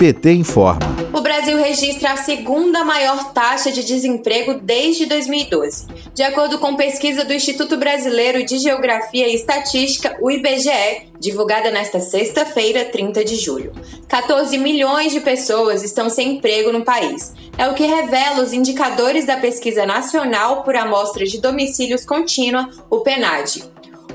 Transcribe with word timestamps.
PT 0.00 0.32
informa. 0.32 0.80
O 1.12 1.20
Brasil 1.20 1.58
registra 1.58 2.12
a 2.12 2.16
segunda 2.16 2.82
maior 2.84 3.34
taxa 3.34 3.70
de 3.70 3.84
desemprego 3.84 4.54
desde 4.54 5.04
2012. 5.04 5.88
De 6.14 6.22
acordo 6.22 6.58
com 6.58 6.74
pesquisa 6.74 7.22
do 7.22 7.34
Instituto 7.34 7.76
Brasileiro 7.76 8.42
de 8.42 8.56
Geografia 8.56 9.28
e 9.28 9.34
Estatística, 9.34 10.16
o 10.20 10.30
IBGE, 10.30 11.10
divulgada 11.18 11.70
nesta 11.70 12.00
sexta-feira, 12.00 12.86
30 12.86 13.24
de 13.24 13.36
julho. 13.36 13.72
14 14.08 14.56
milhões 14.56 15.12
de 15.12 15.20
pessoas 15.20 15.82
estão 15.82 16.08
sem 16.08 16.36
emprego 16.36 16.72
no 16.72 16.82
país. 16.82 17.34
É 17.58 17.68
o 17.68 17.74
que 17.74 17.84
revela 17.84 18.42
os 18.42 18.54
indicadores 18.54 19.26
da 19.26 19.36
Pesquisa 19.36 19.84
Nacional 19.84 20.62
por 20.62 20.76
Amostra 20.76 21.26
de 21.26 21.38
Domicílios 21.38 22.06
Contínua, 22.06 22.70
o 22.88 23.00
PNAD. 23.00 23.64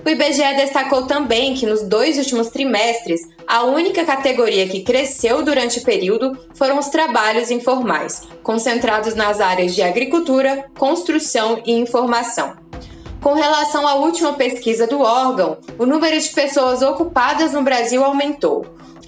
O 0.06 0.10
IBGE 0.10 0.56
destacou 0.56 1.08
também 1.08 1.56
que 1.56 1.66
nos 1.66 1.82
dois 1.82 2.18
últimos 2.20 2.50
trimestres, 2.50 3.22
a 3.56 3.64
única 3.64 4.04
categoria 4.04 4.68
que 4.68 4.82
cresceu 4.82 5.42
durante 5.42 5.80
o 5.80 5.82
período 5.82 6.38
foram 6.54 6.78
os 6.78 6.90
trabalhos 6.90 7.50
informais, 7.50 8.24
concentrados 8.44 9.16
nas 9.16 9.40
áreas 9.40 9.74
de 9.74 9.82
agricultura, 9.82 10.66
construção 10.78 11.62
e 11.66 11.72
informação. 11.72 12.58
Com 13.24 13.34
relação 13.34 13.88
à 13.88 13.94
última 13.96 14.34
pesquisa 14.34 14.86
do 14.86 15.00
órgão, 15.00 15.58
o 15.80 15.86
número 15.86 16.20
de 16.20 16.30
pessoas 16.32 16.82
ocupadas 16.82 17.54
no 17.54 17.64
Brasil 17.64 18.04
aumentou. 18.04 18.66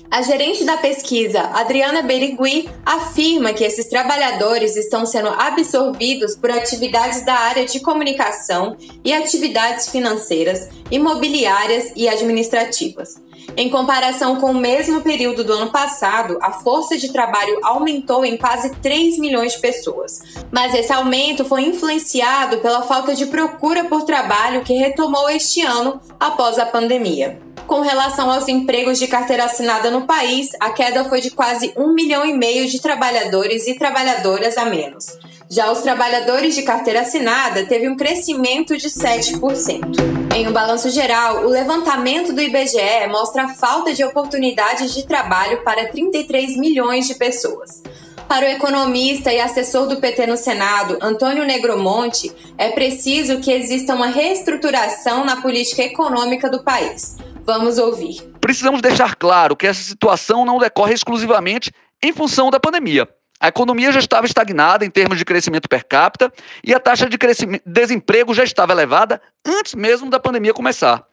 A 0.10 0.22
gerente 0.22 0.64
da 0.64 0.78
pesquisa, 0.78 1.42
Adriana 1.54 2.02
Berigui, 2.02 2.70
afirma 2.86 3.52
que 3.52 3.66
esses 3.66 3.90
trabalhadores 3.90 4.78
estão 4.78 5.06
sendo 5.06 5.28
absorvidos 5.28 6.38
por 6.38 6.50
atividades 6.50 7.26
da 7.26 7.34
área 7.34 7.66
de 7.66 7.82
comunicação 7.82 8.78
e 9.04 9.14
atividades 9.14 9.90
financeiras, 9.90 10.70
imobiliárias 10.90 11.92
e 11.98 12.08
administrativas. 12.08 13.27
Em 13.60 13.70
comparação 13.70 14.36
com 14.36 14.52
o 14.52 14.54
mesmo 14.54 15.02
período 15.02 15.44
do 15.44 15.52
ano 15.52 15.72
passado, 15.72 16.38
a 16.44 16.52
força 16.52 16.96
de 16.96 17.12
trabalho 17.12 17.58
aumentou 17.64 18.24
em 18.24 18.38
quase 18.38 18.70
3 18.76 19.18
milhões 19.18 19.54
de 19.54 19.60
pessoas. 19.60 20.22
Mas 20.52 20.76
esse 20.76 20.94
aumento 20.94 21.44
foi 21.44 21.64
influenciado 21.64 22.60
pela 22.60 22.84
falta 22.84 23.16
de 23.16 23.26
procura 23.26 23.86
por 23.86 24.04
trabalho 24.04 24.62
que 24.62 24.74
retomou 24.74 25.28
este 25.28 25.64
ano 25.64 26.00
após 26.20 26.60
a 26.60 26.68
pandemia. 26.68 27.42
Com 27.66 27.82
relação 27.82 28.32
aos 28.32 28.48
empregos 28.48 29.00
de 29.00 29.08
carteira 29.08 29.46
assinada 29.46 29.90
no 29.90 30.06
país, 30.06 30.52
a 30.60 30.70
queda 30.70 31.06
foi 31.06 31.20
de 31.20 31.32
quase 31.32 31.74
um 31.76 31.96
milhão 31.96 32.24
e 32.24 32.34
meio 32.34 32.68
de 32.68 32.80
trabalhadores 32.80 33.66
e 33.66 33.74
trabalhadoras 33.74 34.56
a 34.56 34.66
menos. 34.66 35.18
Já 35.50 35.72
os 35.72 35.80
trabalhadores 35.80 36.56
de 36.56 36.64
carteira 36.64 37.02
assinada 37.02 37.66
teve 37.66 37.88
um 37.88 37.96
crescimento 37.96 38.76
de 38.76 38.90
7%. 38.90 39.96
Em 40.36 40.46
um 40.46 40.52
balanço 40.52 40.90
geral, 40.90 41.46
o 41.46 41.50
levantamento 41.50 42.34
do 42.34 42.42
IBGE 42.42 43.08
mostra 43.10 43.46
a 43.46 43.48
falta 43.48 43.94
de 43.94 44.04
oportunidades 44.04 44.94
de 44.94 45.08
trabalho 45.08 45.64
para 45.64 45.88
33 45.88 46.58
milhões 46.58 47.08
de 47.08 47.16
pessoas. 47.16 47.82
Para 48.28 48.46
o 48.46 48.50
economista 48.50 49.32
e 49.32 49.40
assessor 49.40 49.88
do 49.88 50.02
PT 50.02 50.28
no 50.28 50.36
Senado, 50.36 50.98
Antônio 51.02 51.46
Negromonte, 51.46 52.30
é 52.58 52.70
preciso 52.72 53.40
que 53.40 53.52
exista 53.52 53.96
uma 53.96 54.08
reestruturação 54.08 55.24
na 55.24 55.42
política 55.42 55.82
econômica 55.82 56.50
do 56.50 56.62
país. 56.62 57.16
Vamos 57.46 57.78
ouvir. 57.78 58.22
Precisamos 58.42 58.82
deixar 58.82 59.16
claro 59.16 59.56
que 59.56 59.66
essa 59.66 59.82
situação 59.82 60.44
não 60.44 60.60
decorre 60.60 60.94
exclusivamente 60.94 61.72
em 62.04 62.12
função 62.12 62.52
da 62.52 62.60
pandemia. 62.60 63.08
A 63.40 63.50
economia 63.50 63.92
já 63.92 64.00
estava 64.00 64.26
estagnada 64.26 64.84
em 64.84 64.90
termos 64.90 65.18
de 65.18 65.26
crescimento 65.26 65.70
per 65.70 65.86
capita 65.86 66.34
e 66.64 66.74
a 66.74 66.80
taxa 66.80 67.08
de 67.08 67.18
desemprego 67.66 68.34
já 68.34 68.44
estava 68.44 68.72
elevada 68.72 69.22
antes 69.46 69.76
mesmo 69.76 70.10
da 70.10 70.20
pandemia 70.20 70.54
começar. 70.54 71.06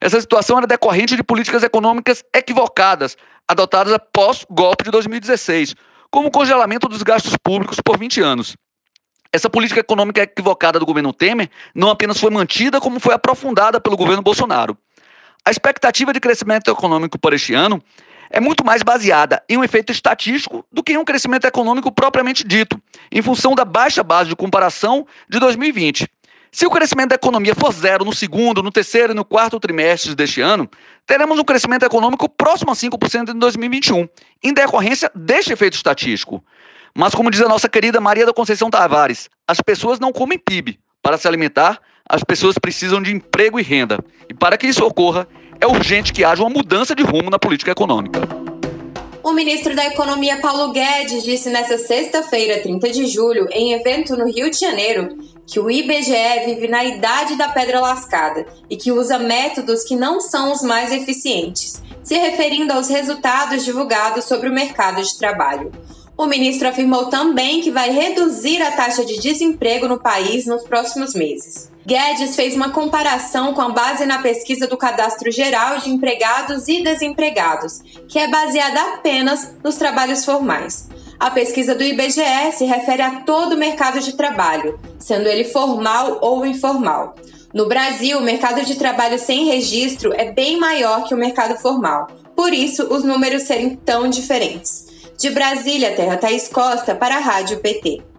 Essa 0.00 0.20
situação 0.20 0.58
era 0.58 0.66
decorrente 0.66 1.16
de 1.16 1.22
políticas 1.22 1.62
econômicas 1.62 2.22
equivocadas 2.34 3.16
adotadas 3.48 3.92
após 3.92 4.42
o 4.48 4.54
golpe 4.54 4.84
de 4.84 4.90
2016, 4.90 5.74
como 6.10 6.28
o 6.28 6.30
congelamento 6.30 6.88
dos 6.88 7.02
gastos 7.02 7.36
públicos 7.36 7.78
por 7.82 7.98
20 7.98 8.20
anos. 8.20 8.56
Essa 9.32 9.48
política 9.48 9.80
econômica 9.80 10.22
equivocada 10.22 10.78
do 10.78 10.84
governo 10.84 11.12
Temer 11.12 11.48
não 11.74 11.88
apenas 11.88 12.20
foi 12.20 12.30
mantida, 12.30 12.80
como 12.80 13.00
foi 13.00 13.14
aprofundada 13.14 13.80
pelo 13.80 13.96
governo 13.96 14.22
Bolsonaro. 14.22 14.76
A 15.44 15.50
expectativa 15.50 16.12
de 16.12 16.20
crescimento 16.20 16.70
econômico 16.70 17.18
para 17.18 17.34
este 17.34 17.54
ano 17.54 17.82
é 18.32 18.40
muito 18.40 18.64
mais 18.64 18.82
baseada 18.82 19.42
em 19.48 19.58
um 19.58 19.62
efeito 19.62 19.92
estatístico 19.92 20.64
do 20.72 20.82
que 20.82 20.94
em 20.94 20.96
um 20.96 21.04
crescimento 21.04 21.46
econômico 21.46 21.92
propriamente 21.92 22.42
dito, 22.42 22.80
em 23.10 23.20
função 23.20 23.54
da 23.54 23.64
baixa 23.64 24.02
base 24.02 24.30
de 24.30 24.34
comparação 24.34 25.06
de 25.28 25.38
2020. 25.38 26.08
Se 26.50 26.66
o 26.66 26.70
crescimento 26.70 27.10
da 27.10 27.14
economia 27.14 27.54
for 27.54 27.72
zero 27.72 28.04
no 28.04 28.12
segundo, 28.12 28.62
no 28.62 28.72
terceiro 28.72 29.12
e 29.12 29.16
no 29.16 29.24
quarto 29.24 29.60
trimestre 29.60 30.14
deste 30.14 30.40
ano, 30.40 30.68
teremos 31.06 31.38
um 31.38 31.44
crescimento 31.44 31.84
econômico 31.84 32.28
próximo 32.28 32.70
a 32.70 32.74
5% 32.74 33.34
em 33.34 33.38
2021, 33.38 34.08
em 34.42 34.52
decorrência 34.52 35.10
deste 35.14 35.52
efeito 35.52 35.74
estatístico. 35.74 36.42
Mas, 36.94 37.14
como 37.14 37.30
diz 37.30 37.40
a 37.40 37.48
nossa 37.48 37.68
querida 37.68 38.00
Maria 38.00 38.26
da 38.26 38.34
Conceição 38.34 38.68
Tavares, 38.68 39.30
as 39.46 39.60
pessoas 39.60 39.98
não 39.98 40.12
comem 40.12 40.38
PIB. 40.38 40.78
Para 41.02 41.16
se 41.16 41.26
alimentar, 41.26 41.80
as 42.06 42.22
pessoas 42.22 42.58
precisam 42.58 43.00
de 43.00 43.12
emprego 43.12 43.58
e 43.58 43.62
renda. 43.62 43.98
E 44.28 44.34
para 44.34 44.58
que 44.58 44.66
isso 44.66 44.84
ocorra, 44.84 45.26
é 45.62 45.66
urgente 45.66 46.12
que 46.12 46.24
haja 46.24 46.42
uma 46.42 46.50
mudança 46.50 46.92
de 46.92 47.04
rumo 47.04 47.30
na 47.30 47.38
política 47.38 47.70
econômica. 47.70 48.18
O 49.22 49.30
ministro 49.30 49.76
da 49.76 49.86
Economia 49.86 50.40
Paulo 50.40 50.72
Guedes 50.72 51.22
disse 51.22 51.50
nesta 51.50 51.78
sexta-feira, 51.78 52.60
30 52.60 52.90
de 52.90 53.06
julho, 53.06 53.46
em 53.52 53.72
evento 53.72 54.16
no 54.16 54.26
Rio 54.26 54.50
de 54.50 54.58
Janeiro, 54.58 55.16
que 55.46 55.60
o 55.60 55.70
IBGE 55.70 56.46
vive 56.46 56.66
na 56.66 56.84
idade 56.84 57.36
da 57.36 57.48
pedra 57.48 57.78
lascada 57.78 58.44
e 58.68 58.76
que 58.76 58.90
usa 58.90 59.20
métodos 59.20 59.84
que 59.84 59.94
não 59.94 60.20
são 60.20 60.50
os 60.50 60.62
mais 60.62 60.90
eficientes, 60.90 61.80
se 62.02 62.16
referindo 62.18 62.72
aos 62.72 62.88
resultados 62.88 63.64
divulgados 63.64 64.24
sobre 64.24 64.48
o 64.48 64.52
mercado 64.52 65.00
de 65.00 65.16
trabalho. 65.16 65.70
O 66.22 66.26
ministro 66.28 66.68
afirmou 66.68 67.06
também 67.06 67.60
que 67.60 67.72
vai 67.72 67.90
reduzir 67.90 68.62
a 68.62 68.70
taxa 68.70 69.04
de 69.04 69.18
desemprego 69.18 69.88
no 69.88 69.98
país 69.98 70.46
nos 70.46 70.62
próximos 70.62 71.14
meses. 71.14 71.68
Guedes 71.84 72.36
fez 72.36 72.54
uma 72.54 72.70
comparação 72.70 73.52
com 73.52 73.60
a 73.60 73.70
base 73.70 74.06
na 74.06 74.22
pesquisa 74.22 74.68
do 74.68 74.76
Cadastro 74.76 75.32
Geral 75.32 75.78
de 75.78 75.90
Empregados 75.90 76.68
e 76.68 76.80
Desempregados, 76.80 77.80
que 78.06 78.20
é 78.20 78.28
baseada 78.28 78.80
apenas 78.94 79.56
nos 79.64 79.74
trabalhos 79.74 80.24
formais. 80.24 80.88
A 81.18 81.28
pesquisa 81.28 81.74
do 81.74 81.82
IBGE 81.82 82.52
se 82.52 82.66
refere 82.66 83.02
a 83.02 83.22
todo 83.22 83.54
o 83.54 83.58
mercado 83.58 83.98
de 83.98 84.12
trabalho, 84.12 84.78
sendo 85.00 85.26
ele 85.26 85.42
formal 85.42 86.18
ou 86.20 86.46
informal. 86.46 87.16
No 87.52 87.66
Brasil, 87.66 88.18
o 88.18 88.22
mercado 88.22 88.64
de 88.64 88.76
trabalho 88.76 89.18
sem 89.18 89.46
registro 89.46 90.12
é 90.12 90.30
bem 90.30 90.56
maior 90.56 91.02
que 91.02 91.14
o 91.14 91.18
mercado 91.18 91.58
formal, 91.58 92.06
por 92.36 92.54
isso 92.54 92.94
os 92.94 93.02
números 93.02 93.42
serem 93.42 93.74
tão 93.74 94.08
diferentes. 94.08 94.91
De 95.22 95.30
Brasília, 95.30 95.94
Terra 95.94 96.16
Thaís 96.16 96.48
Costa, 96.48 96.96
para 96.96 97.18
a 97.18 97.20
Rádio 97.20 97.60
PT. 97.60 98.11